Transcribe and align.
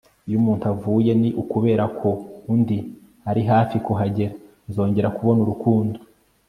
iyo 0.27 0.35
umuntu 0.41 0.63
avuye, 0.73 1.11
ni 1.21 1.29
ukubera 1.41 1.83
ko 1.99 2.09
undi 2.53 2.79
ari 3.29 3.41
hafi 3.51 3.75
kuhagera- 3.85 4.33
nzongera 4.69 5.13
kubona 5.17 5.39
urukundo 5.45 5.97